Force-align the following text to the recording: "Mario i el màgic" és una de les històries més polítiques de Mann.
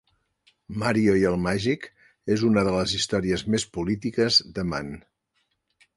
"Mario 0.83 1.13
i 1.19 1.25
el 1.31 1.35
màgic" 1.47 1.85
és 2.37 2.45
una 2.49 2.65
de 2.69 2.73
les 2.79 2.97
històries 3.01 3.47
més 3.57 3.67
polítiques 3.77 4.41
de 4.57 4.69
Mann. 4.73 4.91